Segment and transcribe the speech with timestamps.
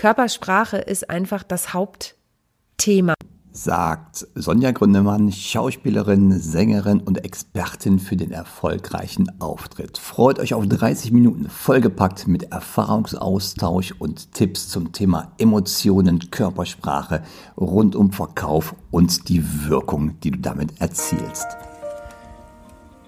[0.00, 3.12] Körpersprache ist einfach das Hauptthema
[3.52, 9.98] sagt Sonja Gründemann, Schauspielerin, Sängerin und Expertin für den erfolgreichen Auftritt.
[9.98, 17.22] Freut euch auf 30 Minuten vollgepackt mit Erfahrungsaustausch und Tipps zum Thema Emotionen, Körpersprache
[17.58, 21.58] rund um Verkauf und die Wirkung, die du damit erzielst.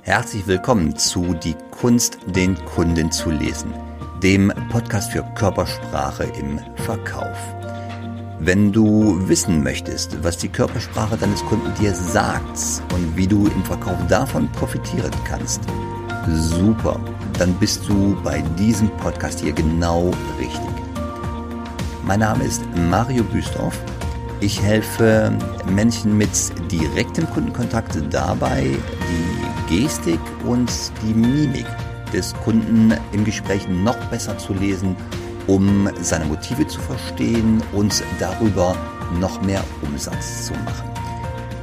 [0.03, 3.73] Herzlich willkommen zu Die Kunst, den Kunden zu lesen,
[4.23, 7.37] dem Podcast für Körpersprache im Verkauf.
[8.39, 13.65] Wenn du wissen möchtest, was die Körpersprache deines Kunden dir sagt und wie du im
[13.65, 15.63] Verkauf davon profitieren kannst,
[16.29, 17.01] super,
[17.39, 20.61] dann bist du bei diesem Podcast hier genau richtig.
[22.05, 23.77] Mein Name ist Mario Büstorf.
[24.41, 25.33] Ich helfe
[25.67, 26.31] Menschen mit
[26.71, 28.77] direktem Kundenkontakt dabei,
[29.69, 30.71] die Gestik und
[31.03, 31.67] die Mimik
[32.13, 34.97] des Kunden im Gespräch noch besser zu lesen
[35.47, 38.77] um seine Motive zu verstehen und darüber
[39.19, 40.91] noch mehr Umsatz zu machen.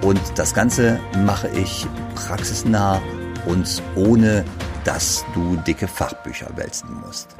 [0.01, 3.01] Und das Ganze mache ich praxisnah
[3.45, 4.45] und ohne,
[4.83, 7.35] dass du dicke Fachbücher wälzen musst.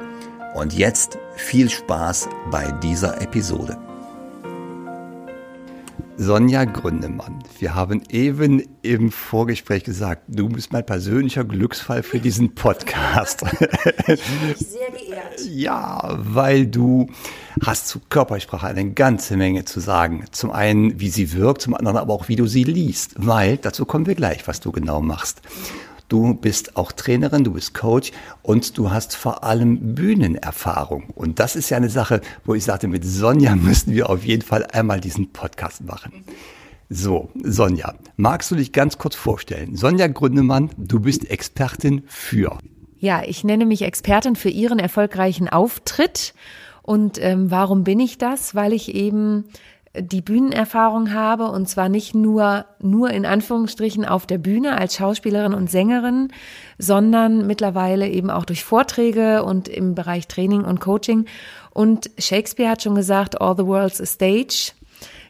[0.54, 3.78] Und jetzt viel Spaß bei dieser Episode.
[6.22, 12.54] Sonja Gründemann, wir haben eben im Vorgespräch gesagt, du bist mein persönlicher Glücksfall für diesen
[12.54, 13.42] Podcast.
[13.42, 15.40] Ich bin sehr geehrt.
[15.48, 17.06] Ja, weil du
[17.64, 20.26] hast zu Körpersprache eine ganze Menge zu sagen.
[20.30, 23.14] Zum einen, wie sie wirkt, zum anderen aber auch, wie du sie liest.
[23.16, 25.40] Weil, dazu kommen wir gleich, was du genau machst.
[26.10, 28.10] Du bist auch Trainerin, du bist Coach
[28.42, 31.04] und du hast vor allem Bühnenerfahrung.
[31.14, 34.42] Und das ist ja eine Sache, wo ich sagte, mit Sonja müssen wir auf jeden
[34.42, 36.24] Fall einmal diesen Podcast machen.
[36.88, 39.76] So, Sonja, magst du dich ganz kurz vorstellen?
[39.76, 42.58] Sonja Gründemann, du bist Expertin für.
[42.98, 46.34] Ja, ich nenne mich Expertin für Ihren erfolgreichen Auftritt.
[46.82, 48.56] Und ähm, warum bin ich das?
[48.56, 49.44] Weil ich eben
[49.98, 55.52] die Bühnenerfahrung habe und zwar nicht nur, nur in Anführungsstrichen auf der Bühne als Schauspielerin
[55.52, 56.28] und Sängerin,
[56.78, 61.26] sondern mittlerweile eben auch durch Vorträge und im Bereich Training und Coaching.
[61.72, 64.72] Und Shakespeare hat schon gesagt, all the world's a stage.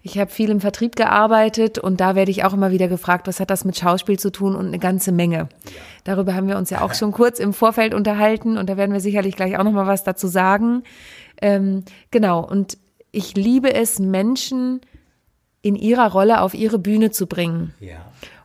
[0.03, 3.41] Ich habe viel im Vertrieb gearbeitet und da werde ich auch immer wieder gefragt, was
[3.41, 5.49] hat das mit Schauspiel zu tun und eine ganze Menge.
[6.05, 9.01] Darüber haben wir uns ja auch schon kurz im Vorfeld unterhalten und da werden wir
[9.01, 10.83] sicherlich gleich auch noch mal was dazu sagen.
[11.41, 12.79] Ähm, genau und
[13.13, 14.81] ich liebe es, Menschen
[15.63, 17.75] in ihrer Rolle auf ihre Bühne zu bringen.
[17.81, 17.99] Ja.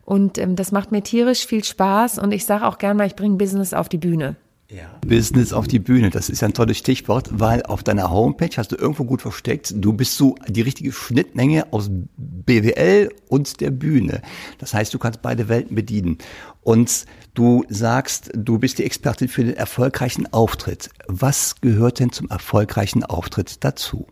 [0.03, 3.15] Und ähm, das macht mir tierisch viel Spaß und ich sage auch gerne mal, ich
[3.15, 4.35] bringe Business auf die Bühne.
[4.69, 4.99] Ja.
[5.05, 8.75] Business auf die Bühne, das ist ein tolles Stichwort, weil auf deiner Homepage hast du
[8.75, 14.23] irgendwo gut versteckt, du bist so die richtige Schnittmenge aus BWL und der Bühne.
[14.57, 16.17] Das heißt, du kannst beide Welten bedienen.
[16.61, 17.05] Und
[17.35, 20.89] du sagst, du bist die Expertin für den erfolgreichen Auftritt.
[21.07, 24.07] Was gehört denn zum erfolgreichen Auftritt dazu?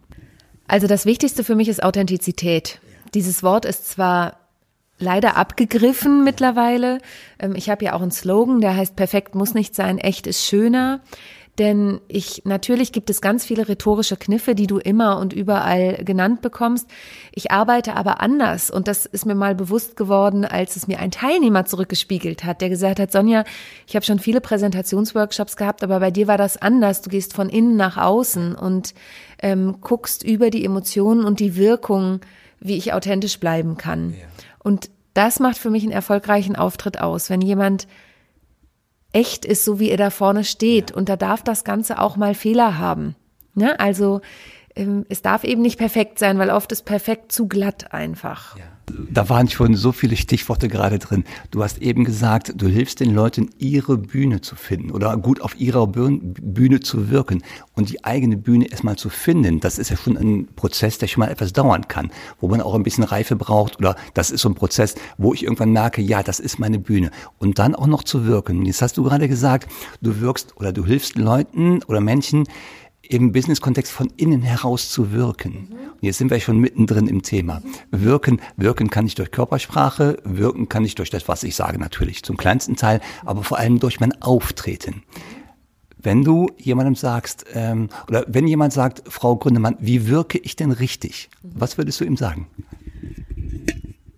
[0.73, 2.79] Also das Wichtigste für mich ist Authentizität.
[3.13, 4.39] Dieses Wort ist zwar
[4.97, 6.97] leider abgegriffen mittlerweile.
[7.37, 10.43] Ähm, ich habe ja auch einen Slogan, der heißt perfekt muss nicht sein, echt ist
[10.43, 11.01] schöner.
[11.59, 16.41] Denn ich, natürlich gibt es ganz viele rhetorische Kniffe, die du immer und überall genannt
[16.41, 16.89] bekommst.
[17.31, 21.11] Ich arbeite aber anders und das ist mir mal bewusst geworden, als es mir ein
[21.11, 23.43] Teilnehmer zurückgespiegelt hat, der gesagt hat, Sonja,
[23.85, 27.03] ich habe schon viele Präsentationsworkshops gehabt, aber bei dir war das anders.
[27.03, 28.95] Du gehst von innen nach außen und
[29.43, 32.21] ähm, guckst über die Emotionen und die Wirkung,
[32.59, 34.11] wie ich authentisch bleiben kann.
[34.11, 34.25] Ja.
[34.63, 37.87] Und das macht für mich einen erfolgreichen Auftritt aus, wenn jemand
[39.11, 40.89] echt ist, so wie er da vorne steht.
[40.89, 40.95] Ja.
[40.95, 43.15] Und da darf das Ganze auch mal Fehler haben.
[43.53, 43.79] Ne?
[43.79, 44.21] Also
[44.75, 48.57] ähm, es darf eben nicht perfekt sein, weil oft ist perfekt zu glatt einfach.
[48.57, 48.63] Ja.
[48.85, 51.23] Da waren schon so viele Stichworte gerade drin.
[51.51, 55.59] Du hast eben gesagt, du hilfst den Leuten, ihre Bühne zu finden oder gut auf
[55.59, 57.43] ihrer Bühne zu wirken
[57.75, 59.61] und die eigene Bühne erstmal zu finden.
[59.61, 62.11] Das ist ja schon ein Prozess, der schon mal etwas dauern kann,
[62.41, 65.43] wo man auch ein bisschen Reife braucht oder das ist so ein Prozess, wo ich
[65.43, 67.11] irgendwann merke, ja, das ist meine Bühne.
[67.37, 68.65] Und dann auch noch zu wirken.
[68.65, 69.71] Jetzt hast du gerade gesagt,
[70.01, 72.45] du wirkst oder du hilfst Leuten oder Menschen,
[73.03, 75.69] im Business-Kontext von innen heraus zu wirken.
[75.69, 75.82] Mhm.
[76.03, 77.61] Jetzt sind wir schon mittendrin im Thema.
[77.89, 82.23] Wirken, wirken kann ich durch Körpersprache, wirken kann ich durch das, was ich sage, natürlich
[82.23, 85.03] zum kleinsten Teil, aber vor allem durch mein Auftreten.
[85.97, 90.73] Wenn du jemandem sagst, ähm, oder wenn jemand sagt, Frau Gründemann, wie wirke ich denn
[90.73, 91.29] richtig?
[91.41, 92.47] Was würdest du ihm sagen?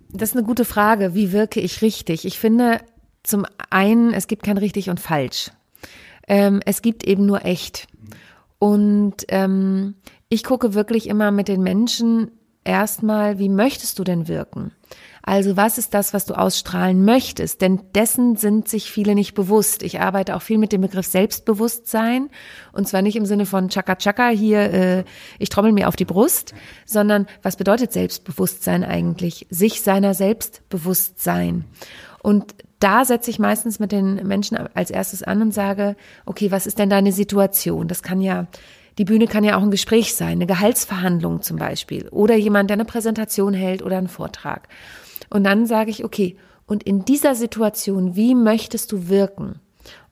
[0.10, 1.14] Das ist eine gute Frage.
[1.14, 2.26] Wie wirke ich richtig?
[2.26, 2.80] Ich finde
[3.22, 5.52] zum einen, es gibt kein richtig und falsch.
[6.28, 7.88] Ähm, es gibt eben nur echt.
[8.58, 9.94] Und ähm,
[10.30, 12.32] ich gucke wirklich immer mit den Menschen
[12.64, 14.72] erstmal, wie möchtest du denn wirken?
[15.22, 17.62] Also was ist das, was du ausstrahlen möchtest?
[17.62, 19.82] Denn dessen sind sich viele nicht bewusst.
[19.82, 22.30] Ich arbeite auch viel mit dem Begriff Selbstbewusstsein
[22.74, 25.04] und zwar nicht im Sinne von Chaka Chaka hier, äh,
[25.40, 26.54] ich trommel mir auf die Brust,
[26.86, 29.48] sondern was bedeutet Selbstbewusstsein eigentlich?
[29.50, 31.66] Sich seiner Selbstbewusstsein.
[32.22, 35.96] Und da setze ich meistens mit den Menschen als erstes an und sage,
[36.26, 37.88] okay, was ist denn deine Situation?
[37.88, 38.48] Das kann ja
[38.98, 42.76] die Bühne kann ja auch ein Gespräch sein, eine Gehaltsverhandlung zum Beispiel oder jemand, der
[42.76, 44.68] eine Präsentation hält oder einen Vortrag.
[45.30, 49.60] Und dann sage ich, okay, und in dieser Situation, wie möchtest du wirken?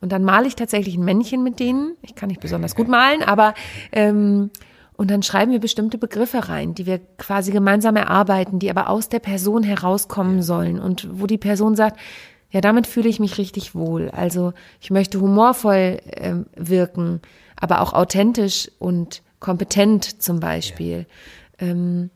[0.01, 1.95] Und dann male ich tatsächlich ein Männchen mit denen.
[2.01, 3.53] Ich kann nicht besonders gut malen, aber
[3.91, 4.51] ähm,
[4.95, 9.09] und dann schreiben wir bestimmte Begriffe rein, die wir quasi gemeinsam erarbeiten, die aber aus
[9.09, 12.00] der Person herauskommen sollen und wo die Person sagt,
[12.51, 14.12] ja, damit fühle ich mich richtig wohl.
[14.12, 17.21] Also ich möchte humorvoll äh, wirken
[17.59, 21.05] aber auch authentisch und kompetent zum Beispiel.
[21.59, 21.67] Ja.
[21.67, 22.09] Ähm,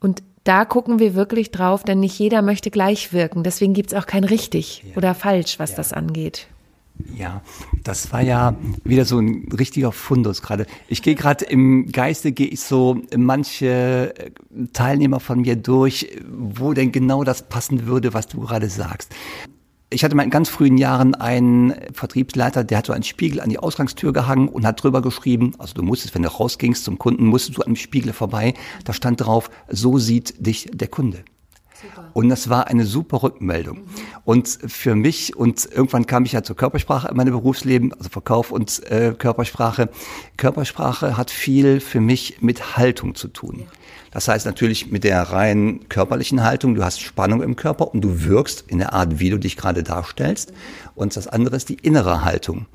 [0.00, 3.44] und da gucken wir wirklich drauf, denn nicht jeder möchte gleich wirken.
[3.44, 4.96] Deswegen gibt es auch kein richtig ja.
[4.96, 5.76] oder falsch, was ja.
[5.76, 6.48] das angeht.
[7.16, 7.42] Ja,
[7.82, 8.54] das war ja
[8.84, 10.66] wieder so ein richtiger Fundus gerade.
[10.88, 14.14] Ich gehe gerade im Geiste, gehe ich so manche
[14.72, 19.12] Teilnehmer von mir durch, wo denn genau das passen würde, was du gerade sagst.
[19.92, 23.50] Ich hatte mal in ganz frühen Jahren einen Vertriebsleiter, der hat so einen Spiegel an
[23.50, 27.26] die Ausgangstür gehangen und hat drüber geschrieben, also du musstest, wenn du rausgingst zum Kunden,
[27.26, 28.54] musstest du an dem Spiegel vorbei.
[28.84, 31.24] Da stand drauf, so sieht dich der Kunde.
[31.82, 32.10] Super.
[32.12, 33.78] Und das war eine super Rückmeldung.
[33.78, 33.84] Mhm.
[34.24, 38.50] Und für mich, und irgendwann kam ich ja zur Körpersprache in meinem Berufsleben, also Verkauf
[38.50, 39.88] und äh, Körpersprache.
[40.36, 43.60] Körpersprache hat viel für mich mit Haltung zu tun.
[43.60, 43.66] Ja.
[44.12, 48.24] Das heißt natürlich mit der rein körperlichen Haltung, du hast Spannung im Körper und du
[48.24, 50.52] wirkst in der Art, wie du dich gerade darstellst.
[50.94, 52.66] Und das andere ist die innere Haltung.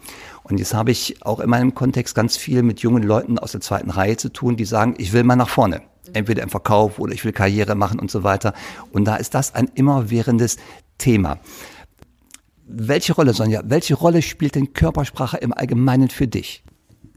[0.44, 3.62] Und jetzt habe ich auch in meinem Kontext ganz viel mit jungen Leuten aus der
[3.62, 5.81] zweiten Reihe zu tun, die sagen, ich will mal nach vorne.
[6.13, 8.54] Entweder im Verkauf oder ich will Karriere machen und so weiter.
[8.92, 10.57] Und da ist das ein immerwährendes
[10.98, 11.39] Thema.
[12.68, 16.63] Welche Rolle, Sonja, welche Rolle spielt denn Körpersprache im Allgemeinen für dich?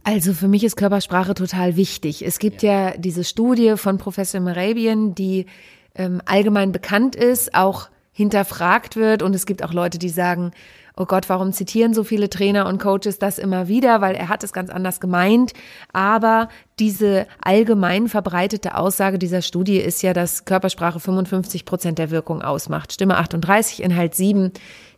[0.05, 2.25] Also für mich ist Körpersprache total wichtig.
[2.25, 5.47] Es gibt ja, ja diese Studie von Professor Merabian, die
[5.95, 10.53] ähm, allgemein bekannt ist, auch hinterfragt wird und es gibt auch Leute, die sagen,
[10.97, 14.45] oh Gott, warum zitieren so viele Trainer und Coaches das immer wieder, weil er hat
[14.45, 15.53] es ganz anders gemeint.
[15.93, 16.49] Aber
[16.79, 22.93] diese allgemein verbreitete Aussage dieser Studie ist ja, dass Körpersprache 55 Prozent der Wirkung ausmacht.
[22.93, 24.53] Stimme 38, Inhalt 7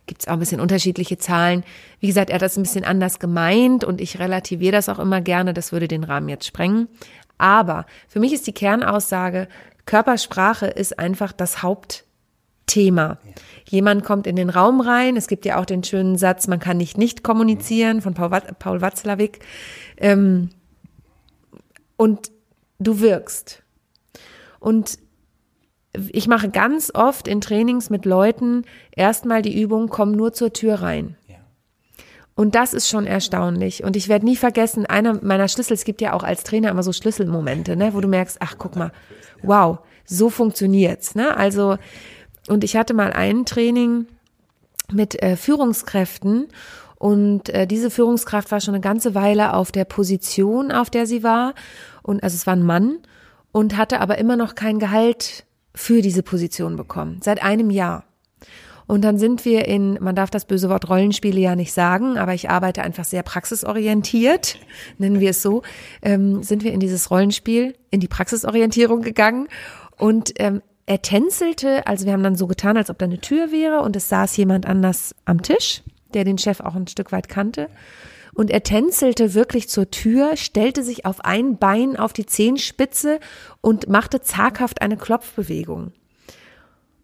[0.05, 1.63] gibt es auch ein bisschen unterschiedliche Zahlen.
[1.99, 5.21] Wie gesagt, er hat das ein bisschen anders gemeint und ich relativiere das auch immer
[5.21, 5.53] gerne.
[5.53, 6.89] Das würde den Rahmen jetzt sprengen.
[7.37, 9.47] Aber für mich ist die Kernaussage,
[9.85, 11.63] Körpersprache ist einfach das
[12.63, 13.17] Hauptthema.
[13.69, 15.17] Jemand kommt in den Raum rein.
[15.17, 18.29] Es gibt ja auch den schönen Satz, man kann nicht nicht kommunizieren von Paul,
[18.59, 19.39] Paul Watzlawick.
[19.97, 20.49] Ähm,
[21.97, 22.31] und
[22.79, 23.63] du wirkst.
[24.59, 24.97] Und
[26.11, 30.75] ich mache ganz oft in Trainings mit Leuten erstmal die Übung, komm nur zur Tür
[30.75, 31.15] rein.
[32.35, 33.83] Und das ist schon erstaunlich.
[33.83, 36.81] Und ich werde nie vergessen, einer meiner Schlüssel, es gibt ja auch als Trainer immer
[36.81, 38.91] so Schlüsselmomente, ne, wo du merkst, ach, guck mal,
[39.43, 41.37] wow, so funktioniert's, ne?
[41.37, 41.77] Also,
[42.47, 44.07] und ich hatte mal ein Training
[44.91, 46.47] mit äh, Führungskräften
[47.03, 51.21] und äh, diese Führungskraft war schon eine ganze Weile auf der Position, auf der sie
[51.21, 51.53] war.
[52.01, 52.99] Und also es war ein Mann
[53.51, 55.45] und hatte aber immer noch kein Gehalt
[55.75, 57.19] für diese Position bekommen.
[57.21, 58.05] Seit einem Jahr.
[58.87, 62.33] Und dann sind wir in, man darf das böse Wort Rollenspiele ja nicht sagen, aber
[62.33, 64.59] ich arbeite einfach sehr praxisorientiert,
[64.97, 65.61] nennen wir es so,
[66.01, 69.49] ähm, sind wir in dieses Rollenspiel, in die Praxisorientierung gegangen
[69.97, 73.51] und ähm, er tänzelte, also wir haben dann so getan, als ob da eine Tür
[73.51, 75.81] wäre und es saß jemand anders am Tisch,
[76.13, 77.69] der den Chef auch ein Stück weit kannte.
[78.33, 83.19] Und er tänzelte wirklich zur Tür, stellte sich auf ein Bein auf die Zehenspitze
[83.61, 85.83] und machte zaghaft eine Klopfbewegung.
[85.85, 85.93] Und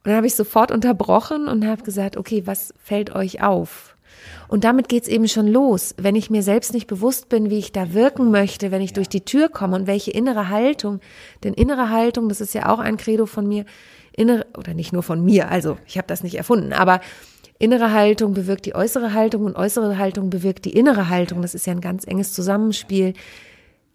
[0.03, 3.95] dann habe ich sofort unterbrochen und habe gesagt, okay, was fällt euch auf?
[4.47, 5.93] Und damit geht's eben schon los.
[5.97, 9.09] Wenn ich mir selbst nicht bewusst bin, wie ich da wirken möchte, wenn ich durch
[9.09, 10.99] die Tür komme und welche innere Haltung,
[11.43, 13.65] denn innere Haltung, das ist ja auch ein Credo von mir,
[14.11, 16.99] innere, oder nicht nur von mir, also ich habe das nicht erfunden, aber
[17.59, 21.41] innere Haltung bewirkt die äußere Haltung und äußere Haltung bewirkt die innere Haltung.
[21.41, 23.13] Das ist ja ein ganz enges Zusammenspiel.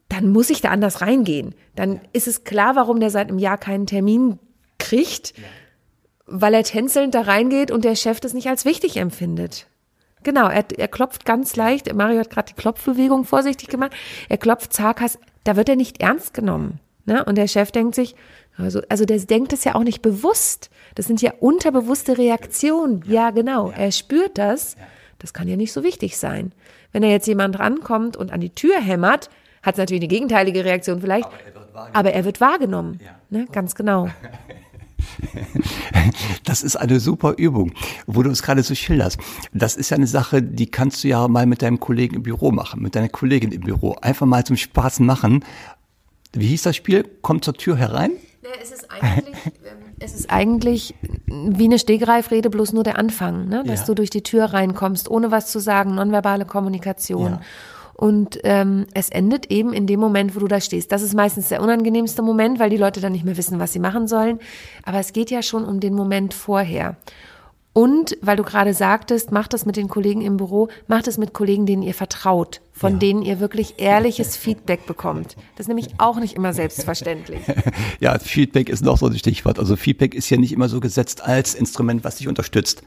[0.08, 1.54] Dann muss ich da anders reingehen.
[1.74, 4.38] Dann ist es klar, warum der seit einem Jahr keinen Termin
[4.78, 5.32] kriegt,
[6.26, 9.66] weil er tänzelnd da reingeht und der Chef das nicht als wichtig empfindet.
[10.24, 11.94] Genau, er, er klopft ganz leicht.
[11.94, 13.92] Mario hat gerade die Klopfbewegung vorsichtig gemacht.
[14.28, 15.18] Er klopft zaghaft.
[15.44, 16.80] Da wird er nicht ernst genommen.
[17.04, 17.24] Ne?
[17.24, 18.16] Und der Chef denkt sich,
[18.56, 20.70] also, also der denkt es ja auch nicht bewusst.
[20.94, 23.04] Das sind ja unterbewusste Reaktionen.
[23.06, 23.70] Ja, genau.
[23.70, 24.76] Er spürt das.
[25.18, 26.52] Das kann ja nicht so wichtig sein.
[26.92, 29.28] Wenn da jetzt jemand rankommt und an die Tür hämmert,
[29.62, 31.26] hat es natürlich eine gegenteilige Reaktion vielleicht.
[31.26, 32.14] Aber er wird wahrgenommen.
[32.14, 33.00] Er wird wahrgenommen.
[33.04, 33.10] Ja.
[33.30, 33.46] Ne?
[33.52, 34.08] Ganz genau.
[36.44, 37.72] Das ist eine super Übung,
[38.06, 39.18] wo du es gerade so schilderst.
[39.52, 42.50] Das ist ja eine Sache, die kannst du ja mal mit deinem Kollegen im Büro
[42.50, 43.96] machen, mit deiner Kollegin im Büro.
[44.02, 45.44] Einfach mal zum Spaß machen.
[46.32, 47.04] Wie hieß das Spiel?
[47.22, 48.12] Kommt zur Tür herein?
[48.62, 50.94] es ist eigentlich, ähm, es ist eigentlich
[51.26, 53.64] wie eine Stegreifrede, bloß nur der Anfang, ne?
[53.66, 53.86] dass ja.
[53.86, 57.32] du durch die Tür reinkommst, ohne was zu sagen, nonverbale Kommunikation.
[57.32, 57.40] Ja.
[57.94, 60.92] Und ähm, es endet eben in dem Moment, wo du da stehst.
[60.92, 63.78] Das ist meistens der unangenehmste Moment, weil die Leute dann nicht mehr wissen, was sie
[63.78, 64.40] machen sollen.
[64.82, 66.96] Aber es geht ja schon um den Moment vorher.
[67.74, 71.32] Und weil du gerade sagtest, macht das mit den Kollegen im Büro, macht es mit
[71.32, 72.98] Kollegen, denen ihr vertraut, von ja.
[73.00, 75.34] denen ihr wirklich ehrliches Feedback bekommt.
[75.56, 77.40] Das ist nämlich auch nicht immer selbstverständlich.
[78.00, 79.58] Ja, Feedback ist noch so ein Stichwort.
[79.58, 82.82] Also Feedback ist ja nicht immer so gesetzt als Instrument, was dich unterstützt.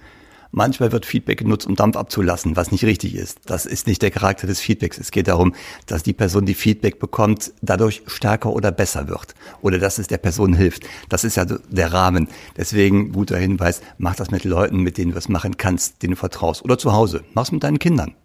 [0.51, 3.39] Manchmal wird Feedback genutzt, um Dampf abzulassen, was nicht richtig ist.
[3.45, 4.97] Das ist nicht der Charakter des Feedbacks.
[4.97, 5.53] Es geht darum,
[5.85, 9.35] dass die Person, die Feedback bekommt, dadurch stärker oder besser wird.
[9.61, 10.83] Oder dass es der Person hilft.
[11.09, 12.27] Das ist ja der Rahmen.
[12.55, 16.17] Deswegen guter Hinweis, mach das mit Leuten, mit denen du es machen kannst, denen du
[16.17, 16.63] vertraust.
[16.63, 17.23] Oder zu Hause.
[17.33, 18.15] Mach's mit deinen Kindern.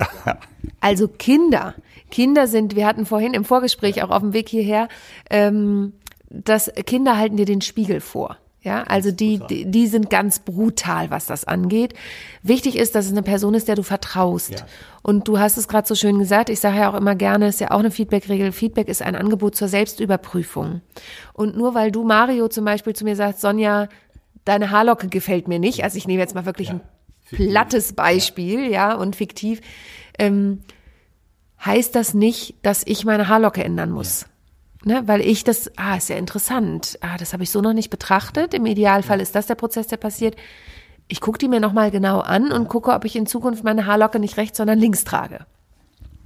[0.80, 1.74] Also Kinder.
[2.10, 4.88] Kinder sind, wir hatten vorhin im Vorgespräch auch auf dem Weg hierher,
[5.28, 5.92] ähm,
[6.30, 8.38] dass Kinder halten dir den Spiegel vor.
[8.62, 11.94] Ja, also die, die, die sind ganz brutal, was das angeht.
[12.42, 14.50] Wichtig ist, dass es eine Person ist, der du vertraust.
[14.50, 14.66] Ja.
[15.02, 17.60] Und du hast es gerade so schön gesagt, ich sage ja auch immer gerne, ist
[17.60, 18.52] ja auch eine Feedback-Regel.
[18.52, 20.82] Feedback ist ein Angebot zur Selbstüberprüfung.
[21.32, 23.88] Und nur weil du, Mario, zum Beispiel zu mir sagst, Sonja,
[24.44, 26.74] deine Haarlocke gefällt mir nicht, also ich nehme jetzt mal wirklich ja.
[26.74, 26.80] ein
[27.30, 29.60] plattes Beispiel, ja, ja und fiktiv,
[30.18, 30.60] ähm,
[31.64, 34.26] heißt das nicht, dass ich meine Haarlocke ändern muss.
[34.82, 37.90] Ne, weil ich das, ah, ist ja interessant, ah, das habe ich so noch nicht
[37.90, 38.54] betrachtet.
[38.54, 40.36] Im Idealfall ist das der Prozess, der passiert.
[41.06, 44.18] Ich gucke die mir nochmal genau an und gucke, ob ich in Zukunft meine Haarlocke
[44.18, 45.44] nicht rechts, sondern links trage.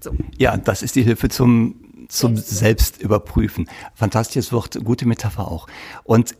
[0.00, 0.14] So.
[0.38, 3.68] Ja, das ist die Hilfe zum, zum Selbstüberprüfen.
[3.94, 5.66] Fantastisches Wort, gute Metapher auch.
[6.04, 6.36] Und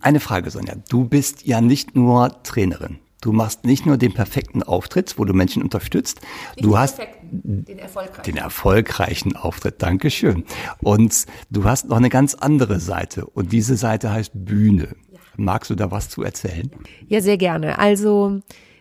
[0.00, 0.74] eine Frage, Sonja.
[0.88, 3.00] Du bist ja nicht nur Trainerin.
[3.20, 6.20] Du machst nicht nur den perfekten Auftritt, wo du Menschen unterstützt,
[6.54, 8.22] nicht du hast den erfolgreichen.
[8.22, 9.82] den erfolgreichen Auftritt.
[9.82, 10.44] Dankeschön.
[10.80, 14.96] Und du hast noch eine ganz andere Seite und diese Seite heißt Bühne.
[15.10, 15.18] Ja.
[15.36, 16.70] Magst du da was zu erzählen?
[17.08, 17.78] Ja, sehr gerne.
[17.78, 18.40] Also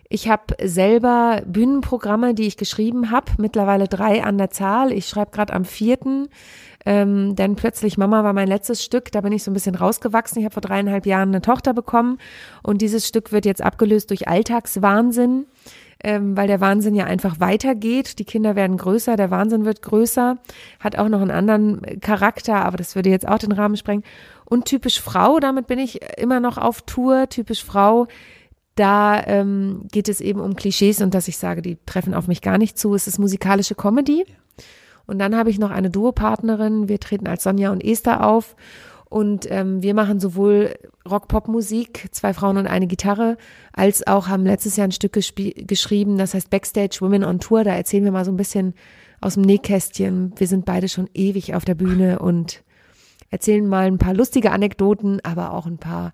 [0.09, 4.91] ich habe selber Bühnenprogramme, die ich geschrieben habe, mittlerweile drei an der Zahl.
[4.91, 6.29] Ich schreibe gerade am vierten
[6.85, 10.39] ähm, denn plötzlich Mama war mein letztes Stück, da bin ich so ein bisschen rausgewachsen.
[10.39, 12.19] Ich habe vor dreieinhalb Jahren eine Tochter bekommen
[12.61, 15.47] und dieses Stück wird jetzt abgelöst durch Alltagswahnsinn.
[16.03, 18.19] Ähm, weil der Wahnsinn ja einfach weitergeht.
[18.19, 20.37] Die Kinder werden größer, der Wahnsinn wird größer,
[20.79, 24.03] hat auch noch einen anderen Charakter, aber das würde jetzt auch den Rahmen sprengen.
[24.43, 27.29] Und typisch Frau, damit bin ich immer noch auf Tour.
[27.29, 28.07] Typisch Frau,
[28.75, 32.41] da ähm, geht es eben um Klischees und dass ich sage, die treffen auf mich
[32.41, 32.93] gar nicht zu.
[32.93, 34.25] Es ist musikalische Comedy.
[35.07, 36.89] Und dann habe ich noch eine Duopartnerin.
[36.89, 38.55] Wir treten als Sonja und Esther auf.
[39.09, 40.75] Und ähm, wir machen sowohl
[41.09, 43.37] Rock-Pop-Musik, zwei Frauen und eine Gitarre,
[43.71, 47.63] als auch haben letztes Jahr ein Stück geschrieben, das heißt Backstage Women on Tour.
[47.63, 48.73] Da erzählen wir mal so ein bisschen
[49.21, 50.33] aus dem Nähkästchen.
[50.37, 52.63] Wir sind beide schon ewig auf der Bühne und
[53.29, 56.13] erzählen mal ein paar lustige Anekdoten, aber auch ein paar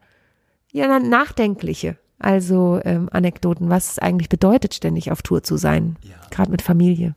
[0.71, 1.98] ja, nachdenkliche.
[2.19, 6.15] Also ähm, Anekdoten, was es eigentlich bedeutet, ständig auf Tour zu sein, ja.
[6.29, 7.15] gerade mit Familie.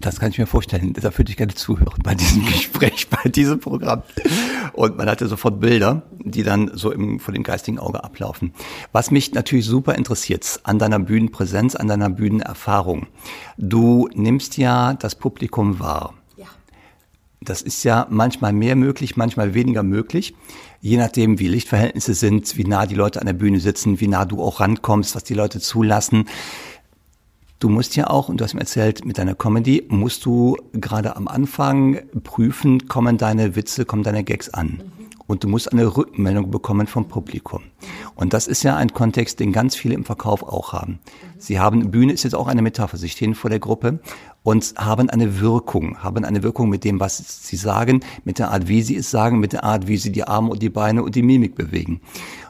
[0.00, 0.92] Das kann ich mir vorstellen.
[0.92, 4.02] Da würde ich gerne zuhören bei diesem Gespräch, bei diesem Programm.
[4.72, 8.52] Und man hatte sofort Bilder, die dann so im, vor dem geistigen Auge ablaufen.
[8.92, 13.06] Was mich natürlich super interessiert an deiner Bühnenpräsenz, an deiner Bühnenerfahrung.
[13.56, 16.14] Du nimmst ja das Publikum wahr.
[16.36, 16.46] Ja.
[17.40, 20.34] Das ist ja manchmal mehr möglich, manchmal weniger möglich.
[20.80, 24.24] Je nachdem, wie Lichtverhältnisse sind, wie nah die Leute an der Bühne sitzen, wie nah
[24.24, 26.26] du auch rankommst, was die Leute zulassen.
[27.58, 31.16] Du musst ja auch, und du hast mir erzählt, mit deiner Comedy musst du gerade
[31.16, 34.82] am Anfang prüfen, kommen deine Witze, kommen deine Gags an.
[35.26, 37.62] Und du musst eine Rückmeldung bekommen vom Publikum.
[38.14, 41.00] Und das ist ja ein Kontext, den ganz viele im Verkauf auch haben.
[41.38, 44.00] Sie haben, Bühne ist jetzt auch eine Metapher, sie stehen vor der Gruppe
[44.42, 48.68] und haben eine Wirkung, haben eine Wirkung mit dem, was sie sagen, mit der Art,
[48.68, 51.14] wie sie es sagen, mit der Art, wie sie die Arme und die Beine und
[51.14, 52.02] die Mimik bewegen.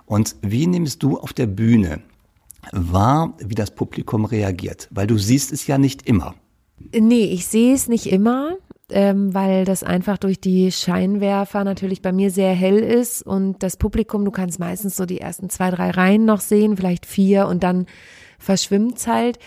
[0.05, 2.03] Und wie nimmst du auf der Bühne
[2.73, 6.35] war, wie das Publikum reagiert, weil du siehst es ja nicht immer.
[6.93, 8.57] Nee, ich sehe es nicht immer,
[8.91, 13.77] ähm, weil das einfach durch die Scheinwerfer natürlich bei mir sehr hell ist und das
[13.77, 17.63] Publikum, du kannst meistens so die ersten zwei, drei Reihen noch sehen, vielleicht vier und
[17.63, 17.87] dann
[18.39, 19.39] verschwimmt es halt.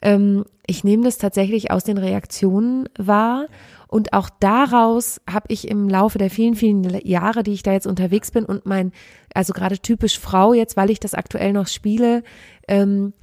[0.00, 3.46] Ähm, ich nehme das tatsächlich aus den Reaktionen wahr
[3.88, 7.86] und auch daraus habe ich im Laufe der vielen, vielen Jahre, die ich da jetzt
[7.86, 8.92] unterwegs bin und mein,
[9.34, 12.22] also gerade typisch Frau jetzt, weil ich das aktuell noch spiele,
[12.68, 13.14] ähm,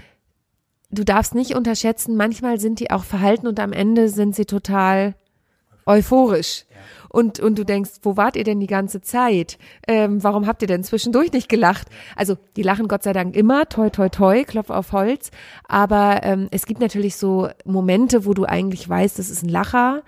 [0.89, 5.15] du darfst nicht unterschätzen, manchmal sind die auch verhalten und am Ende sind sie total
[5.86, 6.65] euphorisch.
[7.10, 9.57] Und, und du denkst, wo wart ihr denn die ganze Zeit?
[9.88, 11.88] Ähm, warum habt ihr denn zwischendurch nicht gelacht?
[12.15, 15.31] Also, die lachen Gott sei Dank immer, toi, toi, toi, Klopf auf Holz.
[15.67, 20.03] Aber ähm, es gibt natürlich so Momente, wo du eigentlich weißt, das ist ein Lacher.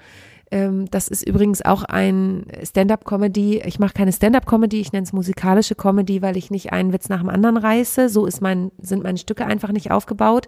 [0.50, 3.62] Ähm, das ist übrigens auch ein Stand-up-Comedy.
[3.66, 7.20] Ich mache keine Stand-up-Comedy, ich nenne es musikalische Comedy, weil ich nicht einen Witz nach
[7.20, 8.10] dem anderen reiße.
[8.10, 10.48] So ist mein, sind meine Stücke einfach nicht aufgebaut.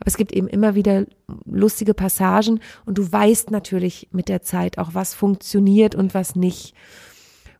[0.00, 1.04] Aber es gibt eben immer wieder
[1.44, 6.74] lustige Passagen und du weißt natürlich mit der Zeit auch, was funktioniert und was nicht.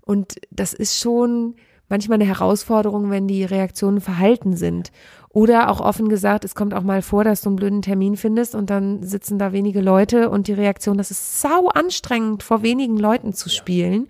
[0.00, 1.54] Und das ist schon
[1.88, 4.90] manchmal eine Herausforderung, wenn die Reaktionen verhalten sind.
[5.34, 8.54] Oder auch offen gesagt, es kommt auch mal vor, dass du einen blöden Termin findest
[8.54, 12.96] und dann sitzen da wenige Leute und die Reaktion, das ist sau anstrengend, vor wenigen
[12.96, 14.06] Leuten zu spielen,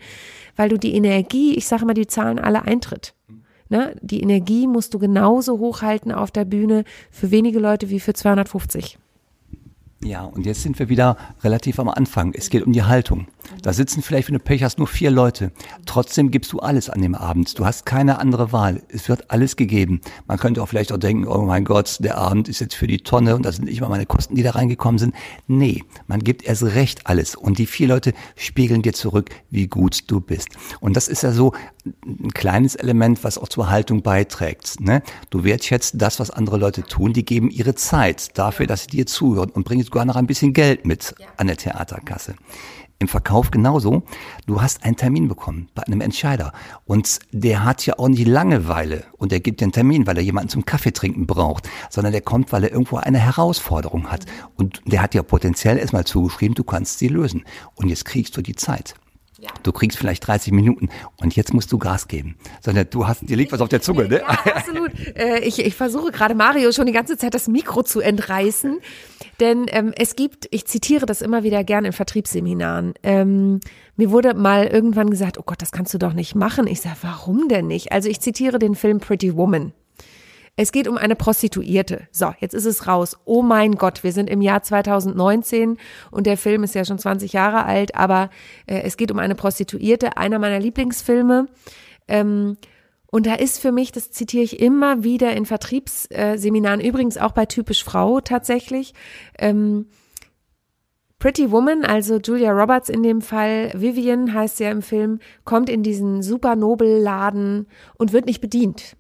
[0.55, 3.15] weil du die Energie, ich sage mal, die zahlen alle Eintritt.
[3.71, 3.97] Ne?
[4.03, 8.99] Die Energie musst du genauso hochhalten auf der Bühne für wenige Leute wie für 250.
[10.03, 12.35] Ja, und jetzt sind wir wieder relativ am Anfang.
[12.35, 13.29] Es geht um die Haltung.
[13.63, 15.53] Da sitzen vielleicht, wenn du Pech hast, nur vier Leute.
[15.87, 17.59] Trotzdem gibst du alles an dem Abend.
[17.59, 18.83] Du hast keine andere Wahl.
[18.89, 20.01] Es wird alles gegeben.
[20.27, 22.99] Man könnte auch vielleicht auch denken, oh mein Gott, der Abend ist jetzt für die
[22.99, 25.15] Tonne und das sind nicht mal meine Kosten, die da reingekommen sind.
[25.47, 27.35] Nee, man gibt erst recht alles.
[27.35, 30.49] Und die vier Leute spiegeln dir zurück, wie gut du bist.
[30.81, 31.53] Und das ist ja so
[32.07, 34.81] ein kleines Element, was auch zur Haltung beiträgt.
[34.81, 35.03] Ne?
[35.31, 37.13] Du wertschätzt das, was andere Leute tun.
[37.13, 40.53] Die geben ihre Zeit dafür, dass sie dir zuhören und bringen sogar noch ein bisschen
[40.53, 42.35] Geld mit an der Theaterkasse
[42.99, 44.03] im Verkauf genauso.
[44.47, 46.53] Du hast einen Termin bekommen bei einem Entscheider
[46.85, 50.49] und der hat ja auch nicht Langeweile und er gibt den Termin, weil er jemanden
[50.49, 55.03] zum Kaffee trinken braucht, sondern der kommt, weil er irgendwo eine Herausforderung hat und der
[55.03, 58.95] hat dir potenziell erstmal zugeschrieben, du kannst sie lösen und jetzt kriegst du die Zeit.
[59.45, 59.51] Ja.
[59.63, 60.89] Du kriegst vielleicht 30 Minuten
[61.21, 62.37] und jetzt musst du Gas geben.
[62.63, 64.21] Sondern du hast, dir liegt was auf der Zunge, ne?
[64.21, 64.93] Ja, absolut.
[65.17, 68.79] Äh, ich, ich versuche gerade Mario schon die ganze Zeit das Mikro zu entreißen.
[69.41, 72.95] Denn ähm, es gibt, ich zitiere das immer wieder gern in Vertriebsseminaren.
[73.03, 73.61] Ähm,
[73.97, 76.67] mir wurde mal irgendwann gesagt, oh Gott, das kannst du doch nicht machen.
[76.67, 77.93] Ich sage, warum denn nicht?
[77.93, 79.73] Also ich zitiere den Film Pretty Woman.
[80.57, 82.07] Es geht um eine Prostituierte.
[82.13, 83.17] So, jetzt ist es raus.
[83.25, 85.79] Oh mein Gott, wir sind im Jahr 2019
[86.13, 88.31] und der Film ist ja schon 20 Jahre alt, aber
[88.67, 91.49] äh, es geht um eine Prostituierte, einer meiner Lieblingsfilme.
[92.07, 92.57] Ähm,
[93.11, 97.47] und da ist für mich, das zitiere ich immer wieder in Vertriebsseminaren, übrigens auch bei
[97.47, 98.95] Typisch Frau tatsächlich,
[99.39, 99.87] ähm,
[101.19, 105.69] Pretty Woman, also Julia Roberts in dem Fall, Vivian heißt sie ja im Film, kommt
[105.69, 108.97] in diesen super Nobelladen und wird nicht bedient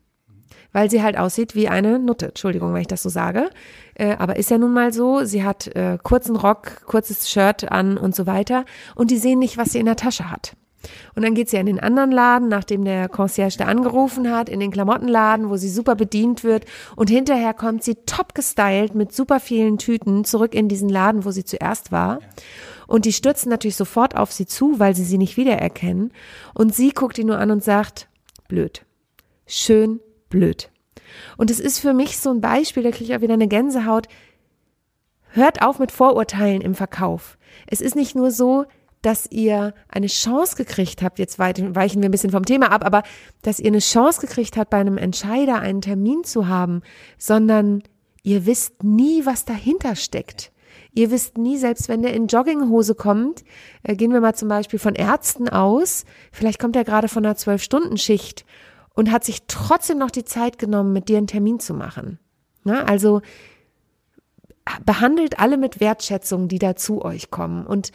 [0.74, 2.26] weil sie halt aussieht wie eine Nutte.
[2.26, 3.48] Entschuldigung, wenn ich das so sage.
[3.94, 5.24] Äh, aber ist ja nun mal so.
[5.24, 8.64] Sie hat äh, kurzen Rock, kurzes Shirt an und so weiter.
[8.96, 10.56] Und die sehen nicht, was sie in der Tasche hat.
[11.14, 14.58] Und dann geht sie in den anderen Laden, nachdem der Concierge da angerufen hat, in
[14.58, 16.64] den Klamottenladen, wo sie super bedient wird.
[16.96, 21.30] Und hinterher kommt sie top gestylt mit super vielen Tüten zurück in diesen Laden, wo
[21.30, 22.18] sie zuerst war.
[22.88, 26.12] Und die stürzen natürlich sofort auf sie zu, weil sie sie nicht wiedererkennen.
[26.52, 28.08] Und sie guckt ihn nur an und sagt,
[28.48, 28.84] blöd.
[29.46, 30.00] Schön
[30.35, 30.70] blöd.
[31.37, 34.09] Und es ist für mich so ein Beispiel, da kriege ich auch wieder eine Gänsehaut.
[35.29, 37.38] Hört auf mit Vorurteilen im Verkauf.
[37.68, 38.66] Es ist nicht nur so,
[39.01, 43.03] dass ihr eine Chance gekriegt habt, jetzt weichen wir ein bisschen vom Thema ab, aber
[43.42, 46.83] dass ihr eine Chance gekriegt habt, bei einem Entscheider einen Termin zu haben,
[47.18, 47.83] sondern
[48.23, 50.53] ihr wisst nie, was dahinter steckt.
[50.94, 53.44] Ihr wisst nie, selbst wenn der in Jogginghose kommt,
[53.83, 57.37] äh, gehen wir mal zum Beispiel von Ärzten aus, vielleicht kommt er gerade von einer
[57.37, 58.47] Zwölf-Stunden-Schicht
[58.94, 62.18] und hat sich trotzdem noch die Zeit genommen, mit dir einen Termin zu machen.
[62.64, 63.20] Na, also
[64.87, 67.66] behandelt alle mit Wertschätzung, die da zu euch kommen.
[67.66, 67.92] Und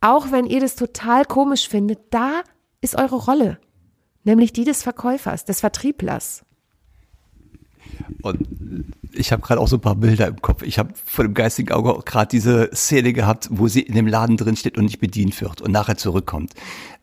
[0.00, 2.42] auch wenn ihr das total komisch findet, da
[2.80, 3.58] ist eure Rolle,
[4.24, 6.44] nämlich die des Verkäufers, des Vertrieblers.
[8.22, 8.46] Und
[9.12, 10.62] ich habe gerade auch so ein paar Bilder im Kopf.
[10.62, 14.36] Ich habe vor dem geistigen Auge gerade diese Szene gehabt, wo sie in dem Laden
[14.36, 16.52] drin steht und nicht bedient wird und nachher zurückkommt.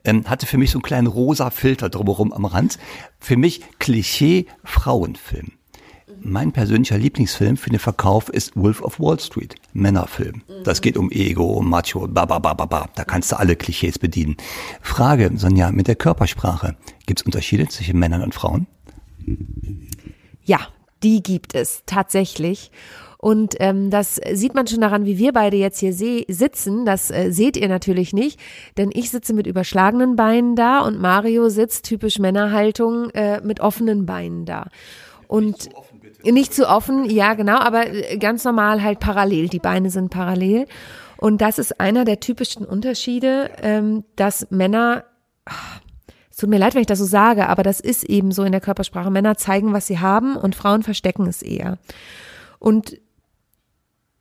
[0.07, 2.79] Ähm, hatte für mich so einen kleinen rosa Filter drumherum am Rand.
[3.19, 5.51] Für mich Klischee Frauenfilm.
[6.21, 10.41] Mein persönlicher Lieblingsfilm für den Verkauf ist Wolf of Wall Street, Männerfilm.
[10.63, 12.89] Das geht um Ego, Macho, ba, ba, ba, ba, ba.
[12.95, 14.37] Da kannst du alle Klischees bedienen.
[14.81, 16.75] Frage, Sonja, mit der Körpersprache.
[17.05, 18.65] Gibt es Unterschiede zwischen Männern und Frauen?
[20.43, 20.59] Ja,
[21.03, 22.71] die gibt es tatsächlich.
[23.27, 26.85] Und ähm, das sieht man schon daran, wie wir beide jetzt hier sitzen.
[26.85, 28.39] Das äh, seht ihr natürlich nicht,
[28.77, 34.05] denn ich sitze mit überschlagenen Beinen da und Mario sitzt typisch Männerhaltung äh, mit offenen
[34.05, 34.69] Beinen da.
[35.27, 39.49] Und nicht zu, offen, nicht zu offen, ja genau, aber äh, ganz normal halt parallel.
[39.49, 40.65] Die Beine sind parallel.
[41.17, 45.03] Und das ist einer der typischen Unterschiede, ähm, dass Männer
[45.43, 45.81] ach,
[46.31, 48.53] es tut mir leid, wenn ich das so sage, aber das ist eben so in
[48.53, 49.11] der Körpersprache.
[49.11, 51.77] Männer zeigen, was sie haben und Frauen verstecken es eher.
[52.59, 52.97] Und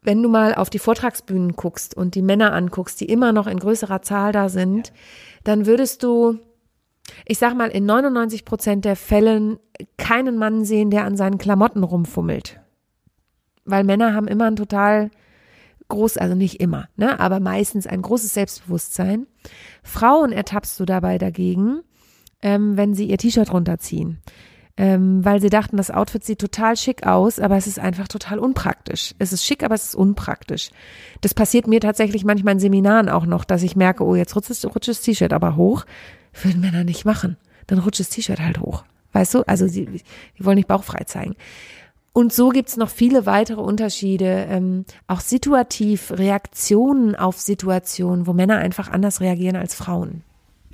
[0.06, 3.58] wenn du mal auf die Vortragsbühnen guckst und die Männer anguckst, die immer noch in
[3.58, 4.92] größerer Zahl da sind,
[5.42, 6.38] dann würdest du,
[7.26, 9.58] ich sag mal, in 99 Prozent der Fällen
[9.98, 12.60] keinen Mann sehen, der an seinen Klamotten rumfummelt.
[13.64, 15.10] Weil Männer haben immer ein total
[15.88, 19.26] groß, also nicht immer, ne, aber meistens ein großes Selbstbewusstsein.
[19.82, 21.80] Frauen ertappst du dabei dagegen,
[22.42, 24.20] ähm, wenn sie ihr T-Shirt runterziehen.
[24.78, 28.38] Ähm, weil sie dachten, das Outfit sieht total schick aus, aber es ist einfach total
[28.38, 29.14] unpraktisch.
[29.18, 30.70] Es ist schick, aber es ist unpraktisch.
[31.22, 34.64] Das passiert mir tatsächlich manchmal in Seminaren auch noch, dass ich merke, oh, jetzt rutscht,
[34.66, 35.86] rutscht das T-Shirt aber hoch.
[36.42, 37.38] Würden Männer nicht machen.
[37.66, 38.84] Dann rutscht das T-Shirt halt hoch.
[39.12, 39.42] Weißt du?
[39.46, 41.36] Also sie, die wollen nicht bauchfrei zeigen.
[42.12, 48.56] Und so gibt's noch viele weitere Unterschiede, ähm, auch situativ, Reaktionen auf Situationen, wo Männer
[48.56, 50.22] einfach anders reagieren als Frauen.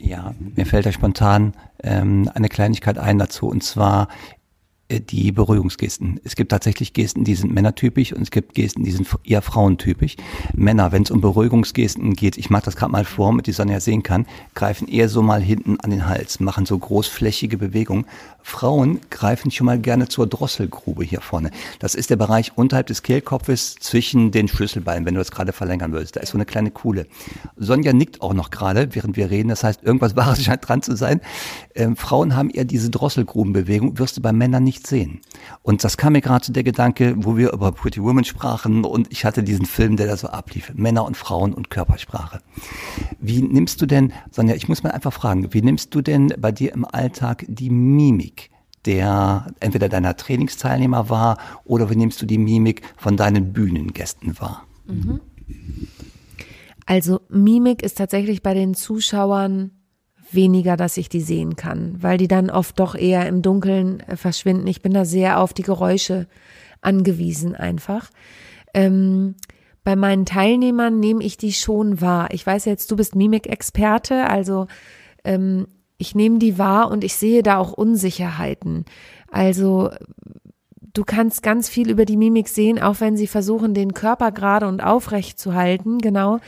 [0.02, 4.08] Ja, mir fällt da spontan ähm, eine Kleinigkeit ein dazu, und zwar
[4.88, 6.20] äh, die Beruhigungsgesten.
[6.24, 10.16] Es gibt tatsächlich Gesten, die sind männertypisch und es gibt Gesten, die sind eher frauentypisch.
[10.54, 13.72] Männer, wenn es um Beruhigungsgesten geht, ich mache das gerade mal vor, damit die Sonne
[13.72, 18.04] ja sehen kann, greifen eher so mal hinten an den Hals, machen so großflächige Bewegungen.
[18.42, 21.50] Frauen greifen schon mal gerne zur Drosselgrube hier vorne.
[21.78, 25.92] Das ist der Bereich unterhalb des Kehlkopfes zwischen den Schlüsselbeinen, wenn du das gerade verlängern
[25.92, 26.16] würdest.
[26.16, 27.06] Da ist so eine kleine Kuhle.
[27.56, 29.48] Sonja nickt auch noch gerade, während wir reden.
[29.48, 31.20] Das heißt, irgendwas Wahres scheint dran zu sein.
[31.74, 35.20] Ähm, Frauen haben eher diese Drosselgrubenbewegung, wirst du bei Männern nicht sehen.
[35.62, 39.10] Und das kam mir gerade zu der Gedanke, wo wir über Pretty Women sprachen und
[39.10, 40.72] ich hatte diesen Film, der da so ablief.
[40.74, 42.40] Männer und Frauen und Körpersprache.
[43.20, 46.52] Wie nimmst du denn, Sonja, ich muss mal einfach fragen, wie nimmst du denn bei
[46.52, 48.31] dir im Alltag die Mimik
[48.86, 54.64] der entweder deiner Trainingsteilnehmer war oder wie nimmst du die Mimik von deinen Bühnengästen wahr?
[54.86, 55.20] Mhm.
[56.86, 59.70] Also Mimik ist tatsächlich bei den Zuschauern
[60.30, 64.16] weniger, dass ich die sehen kann, weil die dann oft doch eher im Dunkeln äh,
[64.16, 64.66] verschwinden.
[64.66, 66.26] Ich bin da sehr auf die Geräusche
[66.80, 68.10] angewiesen einfach.
[68.74, 69.34] Ähm,
[69.84, 72.28] bei meinen Teilnehmern nehme ich die schon wahr.
[72.32, 74.66] Ich weiß jetzt, du bist Mimikexperte, also
[75.24, 75.66] ähm,
[76.02, 78.84] ich nehme die wahr und ich sehe da auch Unsicherheiten.
[79.30, 79.90] Also
[80.92, 84.66] du kannst ganz viel über die Mimik sehen, auch wenn sie versuchen, den Körper gerade
[84.66, 86.40] und aufrecht zu halten, genau,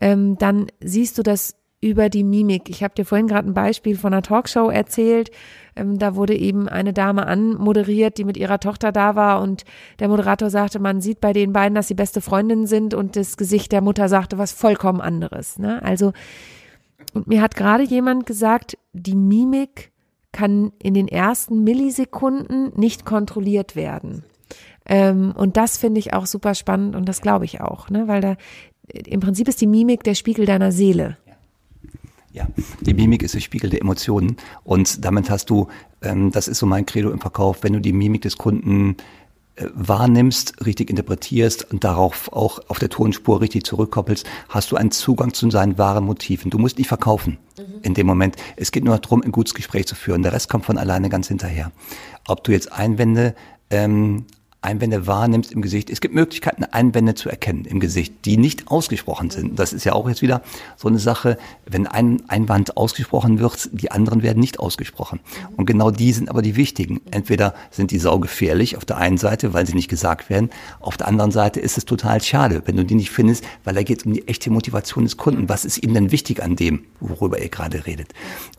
[0.00, 2.68] ähm, dann siehst du das über die Mimik.
[2.68, 5.30] Ich habe dir vorhin gerade ein Beispiel von einer Talkshow erzählt.
[5.76, 9.64] Ähm, da wurde eben eine Dame anmoderiert, die mit ihrer Tochter da war und
[10.00, 13.36] der Moderator sagte, man sieht bei den beiden, dass sie beste Freundinnen sind und das
[13.36, 15.60] Gesicht der Mutter sagte was vollkommen anderes.
[15.60, 15.80] Ne?
[15.82, 16.12] Also
[17.12, 19.92] und mir hat gerade jemand gesagt, die Mimik
[20.32, 24.24] kann in den ersten Millisekunden nicht kontrolliert werden.
[24.84, 28.06] Ähm, und das finde ich auch super spannend und das glaube ich auch, ne?
[28.06, 28.36] weil da
[28.88, 31.16] im Prinzip ist die Mimik der Spiegel deiner Seele.
[32.32, 32.46] Ja,
[32.82, 35.68] die Mimik ist der Spiegel der Emotionen und damit hast du,
[36.02, 38.96] ähm, das ist so mein Credo im Verkauf, wenn du die Mimik des Kunden
[39.74, 45.32] wahrnimmst, richtig interpretierst und darauf auch auf der Tonspur richtig zurückkoppelst, hast du einen Zugang
[45.32, 46.50] zu seinen wahren Motiven.
[46.50, 47.80] Du musst nicht verkaufen mhm.
[47.82, 48.36] in dem Moment.
[48.56, 50.22] Es geht nur darum, ein gutes Gespräch zu führen.
[50.22, 51.72] Der Rest kommt von alleine ganz hinterher.
[52.28, 53.34] Ob du jetzt Einwände
[53.70, 54.26] ähm,
[54.66, 55.88] Einwände wahrnimmst im Gesicht.
[55.90, 59.58] Es gibt Möglichkeiten, Einwände zu erkennen im Gesicht, die nicht ausgesprochen sind.
[59.58, 60.42] Das ist ja auch jetzt wieder
[60.76, 65.20] so eine Sache, wenn ein Einwand ausgesprochen wird, die anderen werden nicht ausgesprochen.
[65.56, 67.00] Und genau die sind aber die wichtigen.
[67.10, 70.50] Entweder sind die saugefährlich auf der einen Seite, weil sie nicht gesagt werden.
[70.80, 73.82] Auf der anderen Seite ist es total schade, wenn du die nicht findest, weil da
[73.82, 75.48] geht es um die echte Motivation des Kunden.
[75.48, 78.08] Was ist ihm denn wichtig an dem, worüber ihr gerade redet?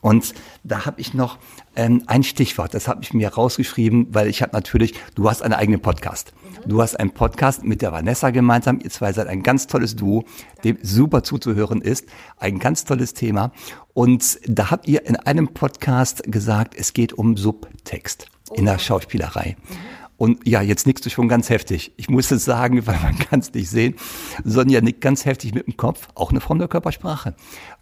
[0.02, 1.38] Und da habe ich noch
[1.78, 5.54] ähm, ein Stichwort, das habe ich mir rausgeschrieben, weil ich habe natürlich, du hast einen
[5.54, 6.34] eigenen Podcast.
[6.66, 6.70] Mhm.
[6.70, 8.80] Du hast einen Podcast mit der Vanessa gemeinsam.
[8.84, 10.26] Ihr zwei seid ein ganz tolles Duo,
[10.64, 12.08] dem super zuzuhören ist.
[12.38, 13.52] Ein ganz tolles Thema.
[13.94, 19.56] Und da habt ihr in einem Podcast gesagt, es geht um Subtext in der Schauspielerei.
[19.58, 19.97] Mhm.
[20.18, 21.94] Und ja, jetzt nickst du schon ganz heftig.
[21.96, 23.96] Ich muss es sagen, weil man kann es nicht sehen.
[24.44, 27.36] Sonja nickt ganz heftig mit dem Kopf, auch eine Form der Körpersprache.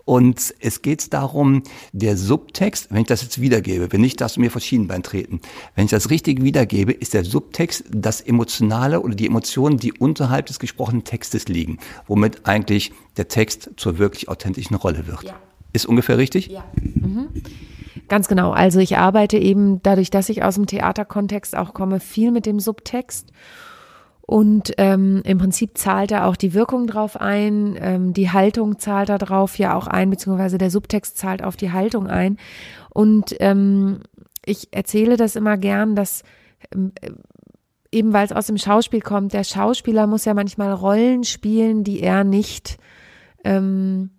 [0.04, 4.42] Und es geht darum, der Subtext, wenn ich das jetzt wiedergebe, wenn nicht, darfst du
[4.42, 5.42] mir vor Schienenbein treten.
[5.74, 10.46] Wenn ich das richtig wiedergebe, ist der Subtext das Emotionale oder die Emotionen, die unterhalb
[10.46, 15.24] des gesprochenen Textes liegen, womit eigentlich der Text zur wirklich authentischen Rolle wird.
[15.24, 15.40] Ja.
[15.74, 16.48] Ist ungefähr richtig?
[16.48, 16.64] Ja.
[16.76, 17.30] Mhm.
[18.08, 18.52] Ganz genau.
[18.52, 22.60] Also ich arbeite eben dadurch, dass ich aus dem Theaterkontext auch komme, viel mit dem
[22.60, 23.32] Subtext
[24.28, 29.10] und ähm, im Prinzip zahlt er auch die Wirkung drauf ein, ähm, die Haltung zahlt
[29.10, 32.38] da drauf ja auch ein, beziehungsweise der Subtext zahlt auf die Haltung ein.
[32.90, 34.00] Und ähm,
[34.44, 36.24] ich erzähle das immer gern, dass
[36.74, 36.92] ähm,
[37.92, 42.02] eben weil es aus dem Schauspiel kommt, der Schauspieler muss ja manchmal Rollen spielen, die
[42.02, 42.78] er nicht
[43.44, 44.10] ähm,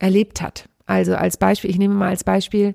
[0.00, 0.68] erlebt hat.
[0.86, 2.74] Also als Beispiel, ich nehme mal als Beispiel,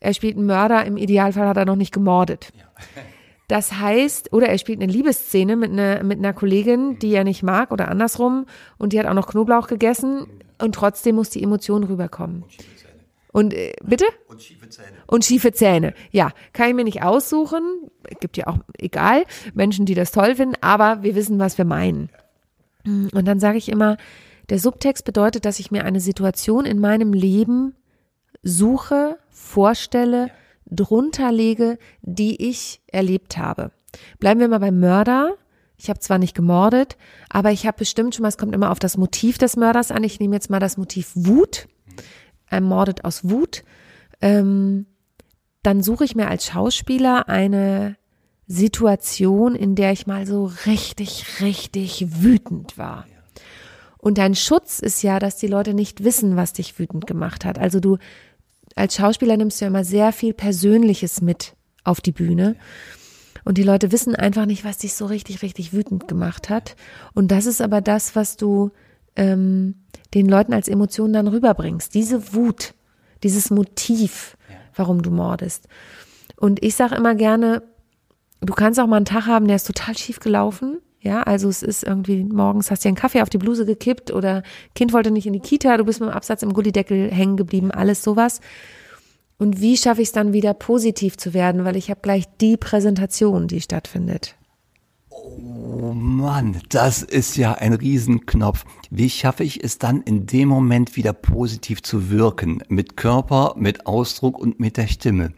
[0.00, 2.52] er spielt einen Mörder, im Idealfall hat er noch nicht gemordet.
[2.56, 2.64] Ja
[3.52, 7.42] Das heißt, oder er spielt eine Liebesszene mit einer, mit einer Kollegin, die er nicht
[7.42, 8.46] mag oder andersrum
[8.78, 10.26] und die hat auch noch Knoblauch gegessen
[10.58, 12.44] und trotzdem muss die Emotion rüberkommen.
[13.30, 14.06] Und äh, bitte?
[14.28, 14.96] Und schiefe Zähne.
[15.06, 15.92] Und schiefe Zähne.
[16.12, 17.90] Ja, kann ich mir nicht aussuchen.
[18.20, 22.08] Gibt ja auch, egal, Menschen, die das toll finden, aber wir wissen, was wir meinen.
[22.86, 23.98] Und dann sage ich immer,
[24.52, 27.74] der Subtext bedeutet, dass ich mir eine Situation in meinem Leben
[28.42, 30.30] suche, vorstelle,
[30.66, 33.72] drunter lege, die ich erlebt habe.
[34.18, 35.38] Bleiben wir mal beim Mörder.
[35.78, 36.98] Ich habe zwar nicht gemordet,
[37.30, 40.04] aber ich habe bestimmt schon mal, es kommt immer auf das Motiv des Mörders an.
[40.04, 41.66] Ich nehme jetzt mal das Motiv Wut.
[42.50, 43.64] Er mordet aus Wut.
[44.20, 44.84] Ähm,
[45.62, 47.96] dann suche ich mir als Schauspieler eine
[48.46, 53.06] Situation, in der ich mal so richtig, richtig wütend war.
[54.02, 57.56] Und dein Schutz ist ja, dass die Leute nicht wissen, was dich wütend gemacht hat.
[57.56, 57.98] Also du
[58.74, 62.56] als Schauspieler nimmst du ja immer sehr viel Persönliches mit auf die Bühne.
[63.44, 66.74] Und die Leute wissen einfach nicht, was dich so richtig, richtig wütend gemacht hat.
[67.14, 68.72] Und das ist aber das, was du
[69.14, 69.76] ähm,
[70.14, 71.94] den Leuten als Emotion dann rüberbringst.
[71.94, 72.74] Diese Wut,
[73.22, 74.36] dieses Motiv,
[74.74, 75.68] warum du mordest.
[76.36, 77.62] Und ich sage immer gerne,
[78.40, 80.80] du kannst auch mal einen Tag haben, der ist total schief gelaufen.
[81.02, 84.44] Ja, also es ist irgendwie morgens hast du einen Kaffee auf die Bluse gekippt oder
[84.76, 87.72] Kind wollte nicht in die Kita, du bist mit dem Absatz im Gullideckel hängen geblieben,
[87.72, 88.40] alles sowas.
[89.36, 92.56] Und wie schaffe ich es dann wieder positiv zu werden, weil ich habe gleich die
[92.56, 94.36] Präsentation, die stattfindet.
[95.10, 98.64] Oh Mann, das ist ja ein Riesenknopf.
[98.90, 102.62] Wie schaffe ich es dann in dem Moment wieder positiv zu wirken?
[102.68, 105.32] Mit Körper, mit Ausdruck und mit der Stimme.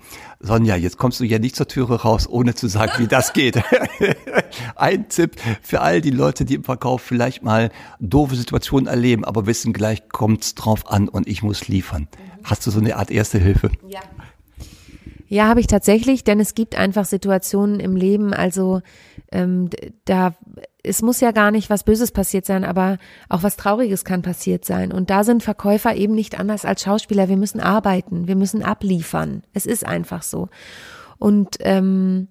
[0.44, 3.62] Sonja, jetzt kommst du ja nicht zur Türe raus, ohne zu sagen, wie das geht.
[4.76, 9.46] ein Tipp für all die Leute, die im Verkauf vielleicht mal doofe Situationen erleben, aber
[9.46, 12.08] wissen, gleich kommt's drauf an und ich muss liefern.
[12.42, 13.70] Hast du so eine Art Erste Hilfe?
[13.88, 14.00] Ja.
[15.26, 18.82] Ja, habe ich tatsächlich, denn es gibt einfach Situationen im Leben, also
[19.32, 19.70] ähm,
[20.04, 20.34] da,
[20.84, 24.64] es muss ja gar nicht was Böses passiert sein, aber auch was Trauriges kann passiert
[24.64, 24.92] sein.
[24.92, 27.28] Und da sind Verkäufer eben nicht anders als Schauspieler.
[27.28, 29.42] Wir müssen arbeiten, wir müssen abliefern.
[29.52, 30.48] Es ist einfach so.
[31.18, 32.28] Und ähm,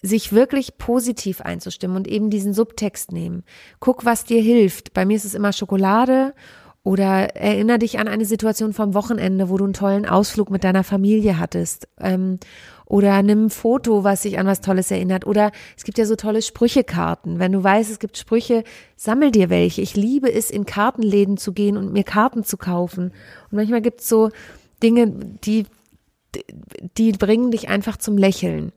[0.00, 3.42] sich wirklich positiv einzustimmen und eben diesen Subtext nehmen.
[3.80, 4.94] Guck, was dir hilft.
[4.94, 6.32] Bei mir ist es immer Schokolade
[6.82, 10.84] oder erinnere dich an eine Situation vom Wochenende, wo du einen tollen Ausflug mit deiner
[10.84, 11.88] Familie hattest.
[11.98, 12.38] Ähm,
[12.90, 15.24] oder nimm ein Foto, was dich an was Tolles erinnert.
[15.24, 17.38] Oder es gibt ja so tolle Sprüchekarten.
[17.38, 18.64] Wenn du weißt, es gibt Sprüche,
[18.96, 19.80] sammel dir welche.
[19.80, 23.12] Ich liebe es, in Kartenläden zu gehen und mir Karten zu kaufen.
[23.50, 24.30] Und manchmal gibt es so
[24.82, 25.66] Dinge, die,
[26.96, 28.72] die bringen dich einfach zum Lächeln.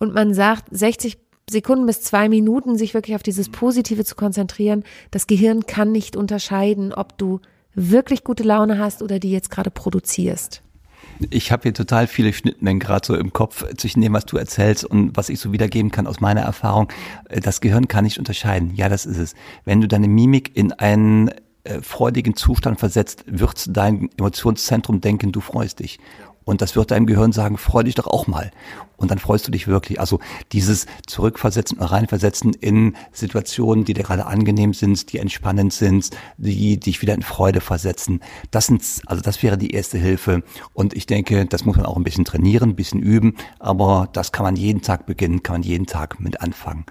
[0.00, 4.82] Und man sagt, 60 Sekunden bis zwei Minuten sich wirklich auf dieses Positive zu konzentrieren.
[5.12, 7.38] Das Gehirn kann nicht unterscheiden, ob du
[7.76, 10.62] wirklich gute Laune hast oder die jetzt gerade produzierst.
[11.30, 14.84] Ich habe hier total viele Schnittmengen gerade so im Kopf zwischen dem, was du erzählst
[14.84, 16.88] und was ich so wiedergeben kann aus meiner Erfahrung.
[17.28, 18.74] Das Gehirn kann nicht unterscheiden.
[18.74, 19.34] Ja, das ist es.
[19.64, 21.30] Wenn du deine Mimik in einen
[21.64, 25.98] äh, freudigen Zustand versetzt, wird dein Emotionszentrum denken, du freust dich.
[26.44, 28.50] Und das wird deinem Gehirn sagen, freu dich doch auch mal.
[28.96, 29.98] Und dann freust du dich wirklich.
[29.98, 30.20] Also
[30.52, 36.78] dieses Zurückversetzen und Reinversetzen in Situationen, die dir gerade angenehm sind, die entspannend sind, die
[36.78, 38.20] dich wieder in Freude versetzen.
[38.50, 40.42] Das sind, also das wäre die erste Hilfe.
[40.72, 43.36] Und ich denke, das muss man auch ein bisschen trainieren, ein bisschen üben.
[43.58, 46.86] Aber das kann man jeden Tag beginnen, kann man jeden Tag mit anfangen.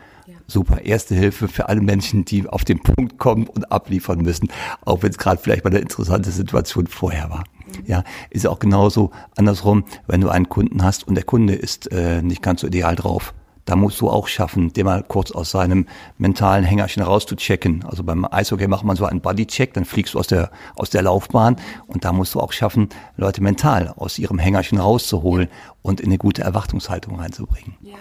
[0.51, 4.49] Super, erste Hilfe für alle Menschen, die auf den Punkt kommen und abliefern müssen,
[4.83, 7.45] auch wenn es gerade vielleicht mal eine interessante Situation vorher war.
[7.85, 12.21] Ja, ist auch genauso andersrum, wenn du einen Kunden hast und der Kunde ist äh,
[12.21, 13.33] nicht ganz so ideal drauf.
[13.63, 15.85] Da musst du auch schaffen, den mal kurz aus seinem
[16.17, 17.85] mentalen Hängerchen rauszuchecken.
[17.85, 21.03] Also beim Eishockey macht man so einen Bodycheck, dann fliegst du aus der, aus der
[21.03, 21.55] Laufbahn
[21.87, 25.47] und da musst du auch schaffen, Leute mental aus ihrem Hängerchen rauszuholen
[25.81, 27.77] und in eine gute Erwartungshaltung reinzubringen.
[27.81, 27.95] Ja.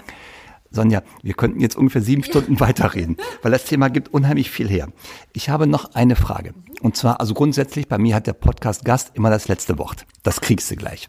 [0.71, 4.89] Sonja, wir könnten jetzt ungefähr sieben Stunden weiterreden, weil das Thema gibt unheimlich viel her.
[5.33, 6.55] Ich habe noch eine Frage.
[6.81, 10.07] Und zwar, also grundsätzlich, bei mir hat der Podcast-Gast immer das letzte Wort.
[10.23, 11.09] Das kriegst du gleich.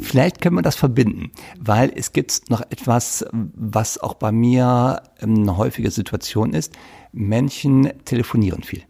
[0.00, 5.56] Vielleicht können wir das verbinden, weil es gibt noch etwas, was auch bei mir eine
[5.56, 6.74] häufige Situation ist.
[7.12, 8.82] Menschen telefonieren viel.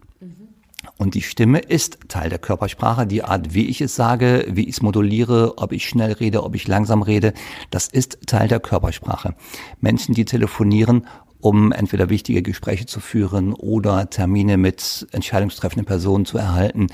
[0.97, 3.07] Und die Stimme ist Teil der Körpersprache.
[3.07, 6.55] Die Art, wie ich es sage, wie ich es moduliere, ob ich schnell rede, ob
[6.55, 7.33] ich langsam rede,
[7.71, 9.35] das ist Teil der Körpersprache.
[9.81, 11.07] Menschen, die telefonieren,
[11.41, 16.89] um entweder wichtige Gespräche zu führen oder Termine mit entscheidungstreffenden Personen zu erhalten,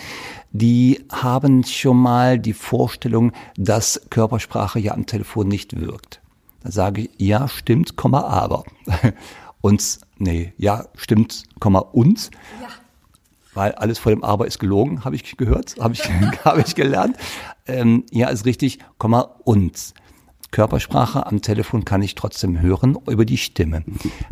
[0.52, 6.20] die haben schon mal die Vorstellung, dass Körpersprache ja am Telefon nicht wirkt.
[6.62, 8.64] Da sage ich, ja, stimmt, Komma, aber.
[9.60, 12.30] Uns, nee, ja, stimmt, Komma, uns.
[12.62, 12.68] Ja
[13.56, 16.02] weil alles vor dem Aber ist gelogen, habe ich gehört, habe ich,
[16.44, 17.16] hab ich gelernt.
[17.66, 19.94] Ähm, ja, ist richtig, Komma, uns.
[20.50, 23.84] Körpersprache am Telefon kann ich trotzdem hören über die Stimme.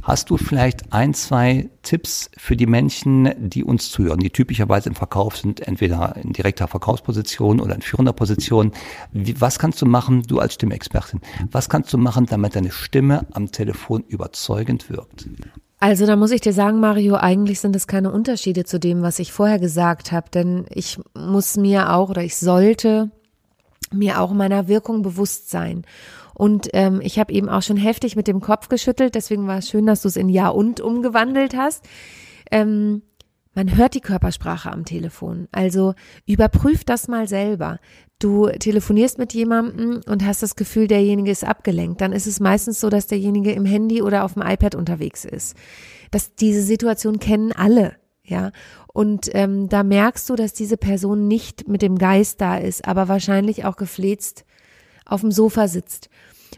[0.02, 4.94] Hast du vielleicht ein, zwei Tipps für die Menschen, die uns zuhören, die typischerweise im
[4.94, 8.72] Verkauf sind, entweder in direkter Verkaufsposition oder in führender Position?
[9.12, 11.20] Was kannst du machen, du als Stimmexpertin?
[11.50, 15.28] Was kannst du machen, damit deine Stimme am Telefon überzeugend wirkt?
[15.84, 19.18] Also da muss ich dir sagen, Mario, eigentlich sind es keine Unterschiede zu dem, was
[19.18, 23.10] ich vorher gesagt habe, denn ich muss mir auch oder ich sollte
[23.92, 25.84] mir auch meiner Wirkung bewusst sein.
[26.32, 29.68] Und ähm, ich habe eben auch schon heftig mit dem Kopf geschüttelt, deswegen war es
[29.68, 31.84] schön, dass du es in Ja und umgewandelt hast.
[32.50, 33.02] Ähm,
[33.52, 35.48] man hört die Körpersprache am Telefon.
[35.52, 35.92] Also
[36.24, 37.78] überprüf das mal selber.
[38.24, 42.00] Du telefonierst mit jemandem und hast das Gefühl, derjenige ist abgelenkt.
[42.00, 45.54] Dann ist es meistens so, dass derjenige im Handy oder auf dem iPad unterwegs ist.
[46.10, 47.96] Das, diese Situation kennen alle.
[48.22, 48.52] Ja,
[48.94, 53.08] und ähm, da merkst du, dass diese Person nicht mit dem Geist da ist, aber
[53.08, 54.46] wahrscheinlich auch gefläzt
[55.04, 56.08] auf dem Sofa sitzt.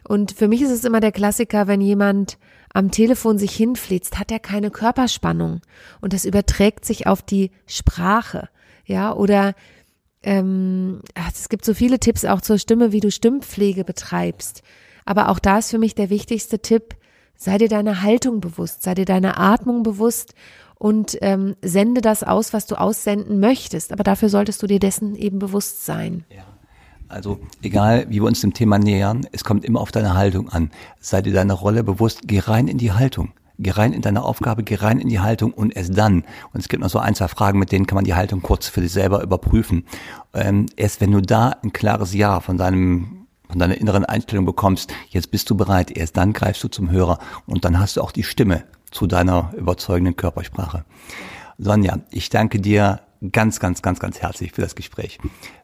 [0.07, 2.39] Und für mich ist es immer der Klassiker, wenn jemand
[2.73, 5.63] am Telefon sich hinfläzt, hat er keine Körperspannung
[6.01, 8.51] und das überträgt sich auf die Sprache,
[8.85, 9.55] ja, oder
[10.27, 11.01] ähm,
[11.33, 14.63] es gibt so viele Tipps auch zur Stimme, wie du Stimmpflege betreibst.
[15.05, 16.97] Aber auch da ist für mich der wichtigste Tipp,
[17.37, 20.35] sei dir deiner Haltung bewusst, sei dir deiner Atmung bewusst
[20.75, 23.93] und ähm, sende das aus, was du aussenden möchtest.
[23.93, 26.25] Aber dafür solltest du dir dessen eben bewusst sein.
[26.29, 26.45] Ja.
[27.09, 30.73] Also egal, wie wir uns dem Thema nähern, es kommt immer auf deine Haltung an.
[30.99, 33.33] Sei dir deiner Rolle bewusst, geh rein in die Haltung.
[33.59, 36.25] Geh rein in deine Aufgabe, geh rein in die Haltung und erst dann.
[36.53, 38.69] Und es gibt noch so ein, zwei Fragen, mit denen kann man die Haltung kurz
[38.69, 39.85] für sich selber überprüfen.
[40.35, 44.93] Ähm, erst wenn du da ein klares Ja von deinem von deiner inneren Einstellung bekommst,
[45.11, 48.11] jetzt bist du bereit, erst dann greifst du zum Hörer und dann hast du auch
[48.11, 50.85] die Stimme zu deiner überzeugenden Körpersprache.
[51.59, 53.01] Sonja, ich danke dir
[53.33, 55.19] ganz, ganz, ganz, ganz herzlich für das Gespräch.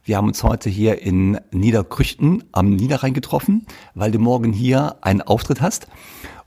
[0.05, 5.23] Wir haben uns heute hier in Niederkrüchten am Niederrhein getroffen, weil du morgen hier einen
[5.23, 5.87] Auftritt hast.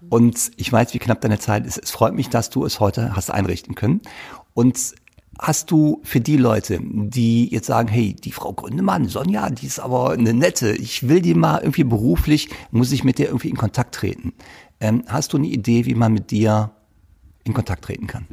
[0.09, 1.77] Und ich weiß, wie knapp deine Zeit ist.
[1.77, 4.01] Es freut mich, dass du es heute hast einrichten können.
[4.53, 4.95] Und
[5.39, 9.79] hast du für die Leute, die jetzt sagen, hey, die Frau Gründemann, Sonja, die ist
[9.79, 13.57] aber eine nette, ich will die mal irgendwie beruflich, muss ich mit dir irgendwie in
[13.57, 14.33] Kontakt treten.
[14.79, 16.71] Ähm, hast du eine Idee, wie man mit dir
[17.43, 18.27] in Kontakt treten kann?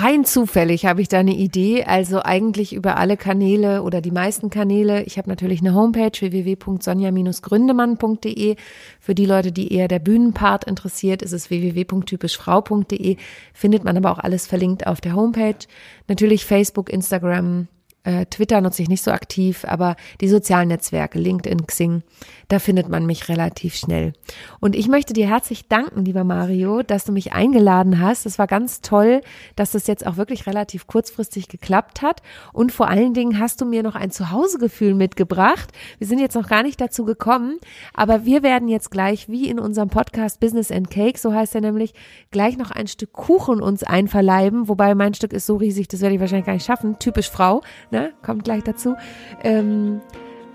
[0.00, 4.48] Rein zufällig habe ich da eine Idee, also eigentlich über alle Kanäle oder die meisten
[4.48, 5.02] Kanäle.
[5.04, 8.54] Ich habe natürlich eine Homepage www.sonja-gründemann.de.
[9.00, 13.16] Für die Leute, die eher der Bühnenpart interessiert, ist es www.typischfrau.de.
[13.52, 15.58] Findet man aber auch alles verlinkt auf der Homepage.
[16.06, 17.66] Natürlich Facebook, Instagram,
[18.08, 22.02] äh, Twitter nutze ich nicht so aktiv, aber die sozialen Netzwerke, LinkedIn, Xing,
[22.48, 24.14] da findet man mich relativ schnell.
[24.60, 28.24] Und ich möchte dir herzlich danken, lieber Mario, dass du mich eingeladen hast.
[28.24, 29.20] Es war ganz toll,
[29.56, 32.22] dass das jetzt auch wirklich relativ kurzfristig geklappt hat.
[32.54, 35.70] Und vor allen Dingen hast du mir noch ein Zuhausegefühl mitgebracht.
[35.98, 37.58] Wir sind jetzt noch gar nicht dazu gekommen,
[37.92, 41.60] aber wir werden jetzt gleich, wie in unserem Podcast Business and Cake, so heißt er
[41.60, 41.92] nämlich,
[42.30, 44.66] gleich noch ein Stück Kuchen uns einverleiben.
[44.66, 46.98] Wobei mein Stück ist so riesig, das werde ich wahrscheinlich gar nicht schaffen.
[46.98, 47.60] Typisch Frau,
[47.98, 48.12] ne?
[48.22, 48.96] Kommt gleich dazu.
[49.42, 50.00] Ähm,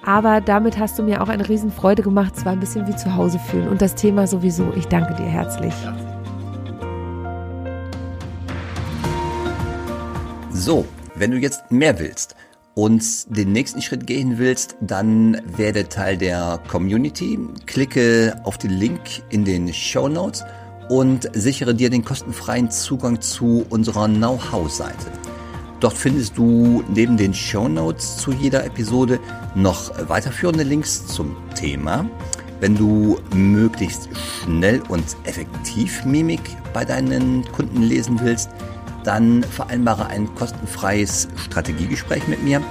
[0.06, 2.34] aber damit hast du mir auch eine Riesenfreude gemacht.
[2.36, 3.68] Es war ein bisschen wie zu Hause fühlen.
[3.70, 4.74] Und das Thema sowieso.
[4.76, 5.74] Ich danke dir herzlich.
[10.52, 12.36] So, wenn du jetzt mehr willst
[12.76, 13.04] und
[13.36, 17.40] den nächsten Schritt gehen willst, dann werde Teil der Community.
[17.66, 20.44] Klicke auf den Link in den Show Notes
[20.90, 25.33] und sichere dir den kostenfreien Zugang zu unserer Know-how-Seite.
[25.84, 29.20] Dort findest du neben den Show Notes zu jeder Episode
[29.54, 32.10] noch weiterführende Links zum Thema.
[32.62, 36.40] Wenn du möglichst schnell und effektiv Mimik
[36.72, 38.50] bei deinen Kunden lesen willst,
[39.04, 42.62] dann vereinbare ein kostenfreies Strategiegespräch mit mir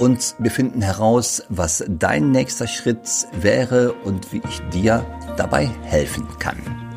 [0.00, 6.26] und wir finden heraus, was dein nächster Schritt wäre und wie ich dir dabei helfen
[6.40, 6.87] kann.